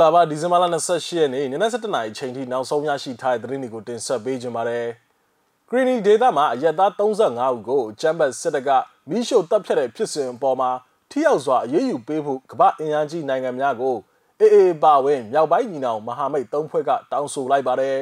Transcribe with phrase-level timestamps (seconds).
[0.00, 4.86] ္ဂလာပါဒီဇင်ဘာလ28ရက်နေ့ညနေ7:00နာရီချိန်ထိနောက်ဆုံးရရှိထားတဲ့သတင်းတွေကိုတင်ဆက်ပေးကြပါမယ်။
[5.68, 8.70] Greeny Data မှာအရက်သား35ဦးကိုချမ်ဘတ်စစ်တပ်က
[9.08, 10.70] မိရှို့တပ်ဖြတ်တဲ့ဖြစ်စဉ်အပေါ်မှာ
[11.10, 13.96] ထိရောက်စွာအရေးယူပေးဖို့ကမ္ဘာအင်အားကြီးနိုင်ငံများကို
[14.40, 17.96] အေအေပါဝင်မြောက်ပိုင်းညီနောင်မဟာမိတ်၃ဖွဲ့ကတောင်းဆိုလိုက်ပါတယ်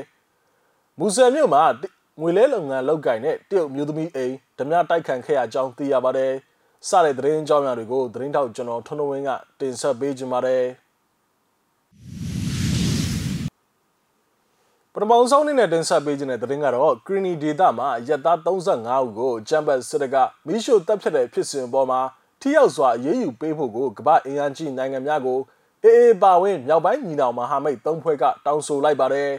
[0.99, 1.63] ။မူဆယ်မြို့မှာ
[2.21, 6.33] ငွေလဲလုပ်ငန်းလုပ်ကင်တဲ့တရုတ်မျိုးသမီးအိမ်ဓမြတိုက်ခံခဲ့ရကြောင်းသိရပါတယ်။
[6.89, 9.31] စတဲ့သတင်းကြောင်းများတွေကိုသတင်းထောက်ကျွန်တော်ထွန်းထွန်းဝင်းက
[9.61, 10.67] တင်ဆက်ပေးကြပါမယ်။
[15.01, 20.17] ပထမဆုံးအနေနဲ့တင်ဆက်ပေးခြင်းတဲ့သတင်းကတော့ Greeny Data မှာရက်သား35ဦးကိုဂျမ်ဘတ်စစ်တပ်က
[20.47, 22.01] မီးရှို့တပ်ဖြတ်တဲ့ဖြစ်စဉ်ပေါ်မှာ
[22.41, 25.39] ထိရောက်စွာအရေးယူပေးဖို့ကိုကမ္ဘာအင်အားကြီးနိုင်ငံများကို
[25.85, 29.31] အေအေပါဝင်မြောက်ပိုင်းညီနောင်မဟာမိတ်၃ဖွဲ့ကတောင်းဆိုလိုက်ပါတယ်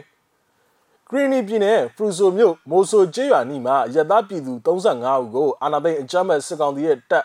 [1.08, 7.24] ။Greeny ပြည်နယ်ဖရူဆိုမြို့မိုဆိုကျေးရွာနီမှာရက်သားပြည်သူ35ဦးကိုအာနာသိန်းအကြမ်းမဲ့စစ်ကောင်စီရဲ့တပ်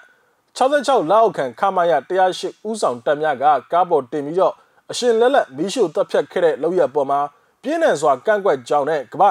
[0.58, 1.94] 66လောက်ခန့်ခမာရ
[2.32, 4.54] 108ဦးဆောင်တပ်များကကားပေါ်တင်ပြီးတော့
[4.92, 7.20] အရှင်လက်လက်မီးရှို့တပ်ဖြတ်ခဲ့တဲ့လောက်ရပေါ်မှာ
[7.66, 9.30] ပြင်းထန်စွာကန့်ကွက်ကြောင်းနဲ့ကမ္ဘာ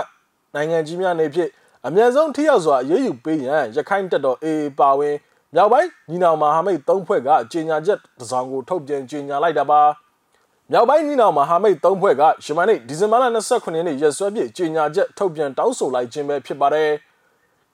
[0.54, 1.50] နိုင်ငံကြီးများနေဖြင့်
[1.86, 5.16] အမြန်ဆုံးထိရောက်စွာအရေးယူပေးရန်ရခိုင်တပ်တော် AA ပါဝင်
[5.54, 9.80] မြောက်ပိုင်းညီနောင်မဟာမိတ်၃ဖွဲ့ကကြေညာချက်တစ်စောင်ကိုထုတ်ပြန်ကြေညာလိုက်တာပါ
[10.70, 16.90] မြောက်ပိုင်းညီနောင်မဟာမိတ်၃ဖွဲ့ကရှမနိဒီဇင်ဘာလ29ရက်နေ့ရက်စွဲပြည့်ကြေညာချက်ထုတ်ပြန်တောင်းဆိုလိုက်ခြင်းပဲဖြစ်ပါတယ်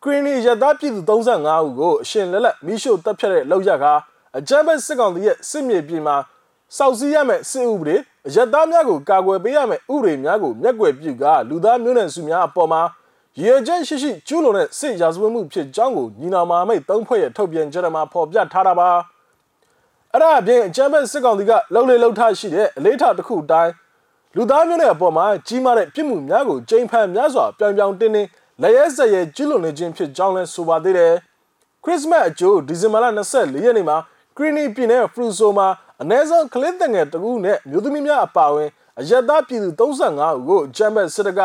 [0.03, 3.85] ကရီနီရသားပြည်သူ35ဦးကိုအရှင်လက်လက်မိရှို့တပ်ဖြတ်တဲ့လောက်ရက
[4.39, 6.17] အကြမ်းဖက်စစ်ကောင်စီရဲ့စစ်မြေပြင်မှာ
[6.77, 12.83] စောက်စည်းရမယ့်စစ်ဥပဒေအယက်သားများကိုကာကွယ်ပေးရမယ့်ဥပဒေများကိုမျက်ကွယ်ပြုကာလူသားမျိုးနွယ်စုများအပေါ်မှာ
[13.41, 18.91] ရည်ချက်ရှိရှိကျူးလွန်တဲ့စစ်ရာဇဝတ်မှုဖြစ်ကြောင်းကိုညီနောင်မဟာမိတ်သုံးဖွဲ့ရဲ့ထုတ်ပြန်ကြတဲ့မှာဖော်ပြထားတာပါ
[20.13, 23.73] အဲ့ဒါအပြင်အကြမ်းဖက်စစ်ကောင်စီကလှုပ်လေလှုပ်ထားရှိတဲ့အလေးထားတစ်ခုတိုင်း
[24.37, 28.29] လူသားမျိုးနွယ်အပေါ်မှာကြီးမားတဲ့ပြစ်မှုများကိုကြိမ်ဖန်များစွာပြောင်ပြောင်တင်းတင်း
[28.63, 31.15] လက်ရဲစက်ရဲကျူးလွန်နေခြင်းဖြစ်ကြောင်းလဲဆိုပါသေးတယ်
[31.85, 33.97] ခရစ်စမတ်အကျိုးဒီဇင်ဘာလ24ရက်နေ့မှာ
[34.37, 35.67] ကရီနီပြည်နယ်ဖရူဆိုမှာ
[36.03, 41.41] အ ਨੇ ဆုံးကလစ်တငယ်တကူနဲ့မြို့သမီးများအပါအဝင်အယက်သားပြည်သူ35ဦးကိုဂျမ်ဘတ်စစ်တက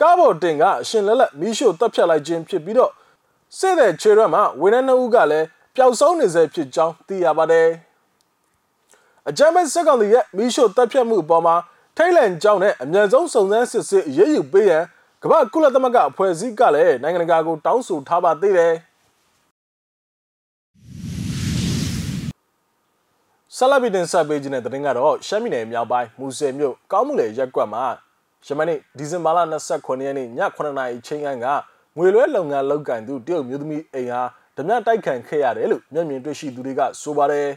[0.00, 2.92] ကားပေါ်တင်ကအရှင်လက်လက်မီးရှို့တပ်ဖြတ်လိုက်ခြင်းဖြစ်ပြီးတော့
[3.58, 7.68] စစ်တဲ့ချေရွက်မှာဝန်ထမ်းနှုတ်ကလည်းပျောက်ဆုံးနေစေဖြစ်ကြောင်းသိရပါတယ်
[9.28, 11.56] အဂျမ်ဘတ်စစ်ကောင်စီရဲ့မီးရှို့တပ်ဖြတ်မှုအပေါ်မှာ
[11.96, 14.84] ထိုင်းလန်ကြောင်းနဲ့အမြန်ဆုံးစုံစမ်းစစ်ဆေးအရေးယူပေးရန်
[15.22, 18.74] ကမ္ဘာကုလသမဂ္ဂအဖွဲ့အစည်းကလည်းနိုင်ငံတကာကိုတောင်းဆိုထားပါသေးတယ်။
[23.58, 27.84] ဆလဘီတင်ဆက်ပေးခြင်းတဲ့တင်ကတော့ရှမ်းပြည်နယ်မြောက်ပိုင်းမူဆယ်မြို့ကောင်းမှုလေရက်ကွက်မှာ
[28.46, 29.40] ယမနေ့ဒီဇင်ဘာလ
[29.72, 31.46] 29ရက်နေ့ည9:00နာရီချိန်က
[31.96, 34.22] ငွေလွှဲလုပ်ငန်းလုပ်ကင်သူတရုတ်မျိုးသမီးအိမ်ဟာ
[34.56, 37.48] ဓမြတိုက်ခံခဲ့ရတယ်လို့မျက်မြင်တွေ့ရှိသူတွေကဆိုပါတယ်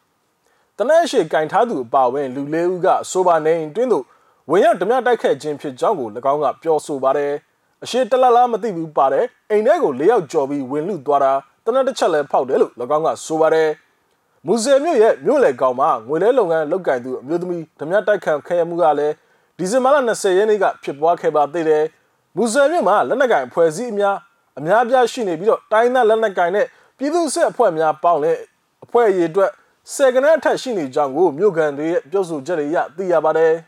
[0.78, 4.04] ။တနက်ရှိကင်ထားသူအပါဝင်လူလေးဦးကဆိုပါနေတွင်းသို့
[4.50, 7.32] ဝင်ရောက်ဓမြတိုက်ခဲ့ခြင်းဖြစ်ကြောင်းကို၎င်းကပြောဆိုပါတယ်။
[7.84, 11.32] အရှိတလလားမသိဘူးပါတယ်။အိမ်ထဲကိုလေးယောက်ကြော်ပြီးဝင်လူသွားတာ
[11.64, 13.70] တနက်တစ်ချက်လဲဖောက်တယ်လို့၎င်းကဆိုပါတယ်။
[14.50, 19.14] မူဆယ်မြို့ရဲ့မြို့လေကောင်မှာငွေလဲလုပ်ငန်းလုပ်ကင်သူအမျိုးသမီးဓမြတိုက်ခံခဲမှုကလည်း
[19.58, 21.84] ဒီဇင်ဘာလ20ရက်နေ့ကဖြစ်ပွားခဲ့ပါသေးတယ်။
[22.36, 24.16] မူဆယ်မြို့မှာလက်နက်ကင်အဖွဲ့အစည်းအများ
[24.58, 26.66] အများပြားရှိနေပြီးတော့တိုင်းသားလက်နက်ကင်နဲ့
[26.98, 28.36] ပြည်သူ့စစ်အဖွဲ့များပေါင်းတဲ့
[28.84, 29.50] အဖွဲ့အရေးအတွက်
[29.94, 33.52] ဆယ်ကနန်းအထက်ရှိနေကြောင်းကိုမြို့ကန်တွေရဲ့ပြောဆိုချက်တွေအရသိရပါတယ်။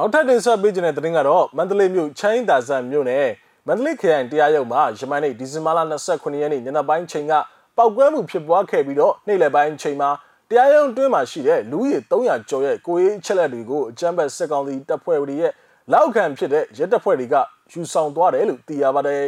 [0.00, 3.28] နောက်ထပ်တင်ဆက်ပေးခြင်းတဲ့သတင်းကတော့မန္တလေးမြို့ချမ်းသာဆန်မြို့နယ်
[3.66, 5.80] မန္တလေးခရိုင်တရားရုံးမှာယမန်နေ့ဒီဇင်ဘာလ
[6.10, 7.32] 29ရက်နေ့ညနေပိုင်းချိန်က
[7.76, 10.10] ပောက်ကွဲမှုဖြစ်ပွားခဲ့ပြီးတော့နေ့လယ်ပိုင်းချိန်မှာ
[10.50, 15.52] တရားရုံးတွင်းမှာရှိတဲ့လူဦးရေ300ကျော်ရဲ့ကိုရေးအချက်လက်တွေကိုအကြမ်းဖက်စစ်ကောင်စီတပ်ဖွဲ့တွေရဲ့
[15.92, 17.34] လောက်ခံဖြစ်တဲ့ရဲတပ်ဖွဲ့တွေက
[17.72, 19.24] ယူဆောင်သွားတယ်လို့သိရပါတယ်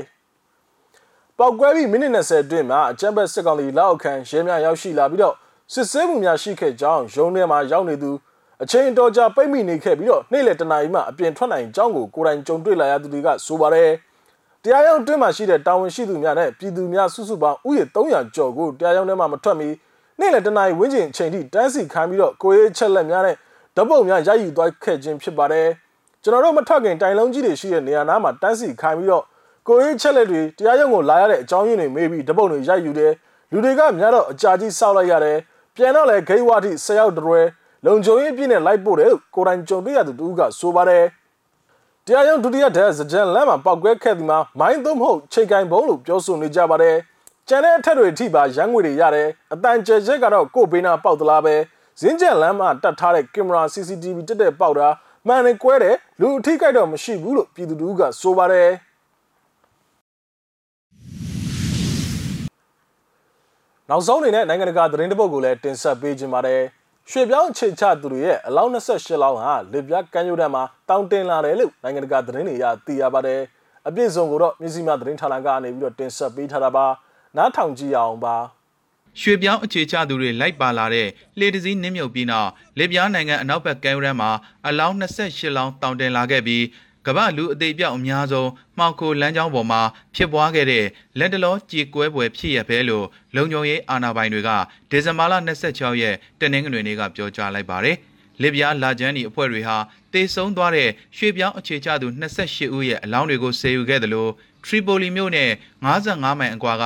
[1.39, 5.35] ။ပောက်ကွဲပြီးမိနစ်20အတွင်းမှာအကြမ်းဖက်စစ်ကောင်စီလောက်ခံရဲများရောက်ရှိလာပြီးတော့
[5.73, 8.13] စစ်ဆေးမှုများရှိခဲ့ကြောင်းရုံးထဲမှာရောက်နေသူ
[8.61, 13.91] အချိန်တော်ကြာပိတ်မိနေခဲ့ပြီးတော့နေ့လယ်တနာရီမှအပြင်ထွက်နိုင်ကြောင်းကိုကိုယ်တိုင်ကြုံတွေ့လာရသူတွေကဆိုပါတယ်။
[14.63, 19.69] တရားရုံးတွင်းမှာရှိတဲ့တာဝန်ရှိသူများနဲ့ပြည်သူများစုစုပေါင်းဥယျာဉ်300ကျော်ကိုတရားရုံးထဲမှာမထွက်မီ
[20.21, 23.37] နေ့လယ်တနာရီဝန်းကျင်အချိန်ထိတန်းစီခံပြီးတော့ကိုရေးချက်လက်များနဲ့
[23.77, 25.69] ဓပုတ်များရယူသွားခဲ့ခြင်းဖြစ်ပါတယ်။
[26.23, 29.25] ကျွန်တော်တို့မထွက်ခင်တိုင်လုံးကြီးတွေရှိတဲ့နေရာနားမှာတန်းစီခံပြီးတော့
[29.69, 33.13] ကိုရေးချက်လက်တွေတရားရုံးကိုလာရတဲ့အကြောင်းရင်းတွေမေးပြီးဓပုတ်တွေရယူတယ်။
[33.53, 35.39] လူတွေကများတော့အကြာကြီးစောက်လိုက်ရတယ်။
[35.77, 37.41] ပြန်တော့လေဂိတ်ဝါတိ၁၀ယောက်တရွဲ
[37.87, 41.05] လုံခြုံရေးပြည့်နဲ့လိုက်ပို့တယ်လို့ကိုတိုင်ကြုံတွေ့ရသူတူကဆိုပါတယ်။
[42.07, 46.97] တရားရုံးဒုတိယဒက်စကြန်လမ်းမှာပောက်ကွဲခဲ့ဒီမှာမိုင်းသုံးမဟုတ်ချိန်ကင်ဘုံလို့ပြောဆိုနေကြပါတယ်။
[47.49, 51.55] ကျန်တဲ့အထက်တွေအထိပါရန်ငွေတွေရတယ်။အတန်ကျဲချက်ကတော့ကို့ဘေးနာပေါက်သလားပဲ။
[52.01, 54.89] ဇင်းကျန်လမ်းမှာတတ်ထားတဲ့ကင်မရာ CCTV တက်တဲ့ပေါက်တာ
[55.27, 58.71] မှန်နေကွဲတယ်လူအထိကြိုက်တော့မရှိဘူးလို့ပြည်သူတူကဆိုပါတယ်။
[63.89, 66.63] နောက်ဆုံးအနေနဲ့နိုင်ငံတကာသတင်းတပုတ်ကိုလည်းတင်ဆက်ပေးခြင်းပါတယ်။
[67.11, 73.41] ရွှေပြောင်းအခြေချသူတွေရဲ့အလောင်း28လောင်းဟာလစ်ပြကမ်းရိုးတန်းမှာတောင်းတင်လာတယ်လို့နိုင်ငံတကာသတင်းတွေအရသိရပါတယ်။
[73.89, 76.87] အပြည့်စုံကိုတော့မြစည်းမသတင်းဌာနကနေပြီးတော့တင်ဆက်ပေးထားတာပါ။
[77.37, 78.37] နားထောင်ကြည့်အောင်ပါ။
[79.21, 81.09] ရွှေပြောင်းအခြေချသူတွေလိုက်ပါလာတဲ့
[81.39, 84.31] လှေတစည်းနင်းမြုပ်ပြီးနောက်လစ်ပြားနိုင်ငံအနောက်ဘက်ကမ်းရိုးတန်းမှာ
[84.69, 86.63] အလောင်း28လောင်းတောင်းတင်လာခဲ့ပြီး
[87.07, 89.81] ကမ္ဘာလူအသေးပြောက်အများဆုံးမှောက်ခိုလမ်းကြောင်းပေါ်မှာ
[90.15, 90.85] ဖြစ်ပွားခဲ့တဲ့
[91.19, 93.07] လက်တလောကြေကွဲပွဲဖြစ်ရပဲလို့
[93.37, 94.51] လုံခြုံရေးအာဏာပိုင်တွေက
[94.91, 95.35] ဒီဇင်ဘာလ
[95.69, 97.97] 26ရက်တနင်္ဂနွေနေ့ကပြောကြားလိုက်ပါတယ်။
[98.43, 99.77] လစ်ဗျာလာဂျန်နီအဖွဲ့တွေဟာ
[100.13, 104.31] တေဆုံးသွားတဲ့ရွှေပြောင်းအခြေချသူ28ဦးရဲ့အလောင်းတွေကိုဆေးယူခဲ့တယ်လို့
[104.65, 105.51] ထရီပိုလီမြို့နယ်
[105.85, 106.85] 55မိုင်အကွာက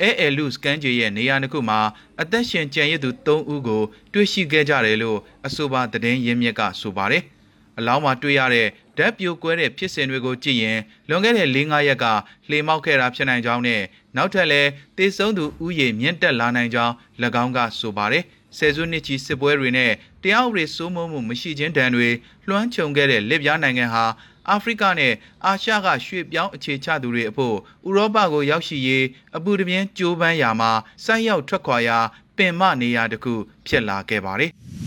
[0.00, 1.80] အဲအဲလူစကန်ဂျီရဲ့နေရာတစ်ခုမှာ
[2.20, 3.82] အသက်ရှင်ကျန်ရစ်သူ3ဦးကို
[4.12, 7.24] တွေ့ရှိခဲ့ကြတယ်လို့အဆိုပါသတင်းရင်းမြစ်ကဆိုပါတယ်။
[7.78, 8.68] အလောင်းမှာတွေ့ရတဲ့
[8.98, 12.06] ဓာတ်ပြိုကွဲတဲ့ဖြစ်စဉ်တွေကိုကြည့်ရင်လွန်ခဲ့တဲ့၄-၅ရက်က
[12.48, 13.82] လှေမောက်ခဲ့တာဖြစ်နိုင်ကြောင်းနဲ့
[14.16, 16.94] နောက်ထပ်လည်းတေဆုံးသူဥယျာဉ်မြင့်တက်လာနိုင်ကြောင်း၎
[17.42, 18.24] င်းကဆိုပါတယ်
[18.56, 19.92] ဆယ်စုနှစ်ကြီးစစ်ပွဲတွေနဲ့
[20.22, 22.08] တရားဥပဒေစိုးမိုးမှုမရှိခြင်းတန်တွေ
[22.48, 24.04] လွှမ်းခြုံခဲ့တဲ့လစ်ပြားနိုင်ငံဟာ
[24.50, 25.12] အာဖရိကနဲ့
[25.44, 27.56] အာရှကရွှေ့ပြောင်းအခြေချသူတွေအဖို့
[27.88, 29.04] ဥရောပကိုရောက်ရှိရေး
[29.36, 30.70] အပူတပြင်းကြိုးပမ်းရာမှာ
[31.04, 31.98] ဆိုက်ရောက်ထွက်ခွာရာ
[32.36, 33.34] ပင်မနေရာတစ်ခု
[33.66, 34.52] ဖြစ်လာခဲ့ပါတယ်။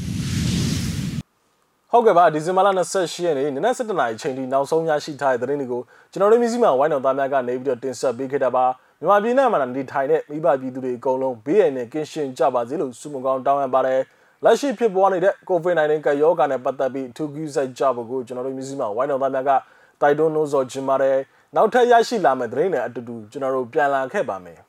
[1.91, 8.65] ဟုတ်ကဲ့ပါဒီဇင်ဘာလ28ရက်နေ့နနက်7:00နာရီချိန်ထိနောက်ဆုံးရရှိထားတဲ့သတင်းတွေကိုကျွန်တော်တို့မျိုးစိမှဝိုင်းတော်သားများကနေပြီးတော့တင်ဆက်ပေးခဲ့တာပါ
[8.99, 14.01] မြန်မာပြည်နဲ့မှာနေထိုင်တဲ့မိဘပြည်သူတွေအကုန်လုံးဘေးရန်နဲ့ကင်းရှင်းကြပါစေလို့ဆုမကောင်းတောင်းအပ်ပါတယ်
[14.43, 19.51] လက်ရှိဖြစ်ပေါ်နေတဲ့ COVID-19 ကရောဂါနဲ့ပတ်သက်ပြီးထူးကူးဆိုင်ကြဖို့ကိုကျွန်တော်တို့မျိုးစိမှဝိုင်းတော်သားများက
[20.01, 21.17] တိုက်တွန်းလို့ဆိုချင်ပါတယ်
[21.55, 24.66] နောက်ထပ်ရရှိလာမယ့်သတင်းတွေအတူတူကျွန်တော်တို့ပြန်လာခဲ့ပါမယ်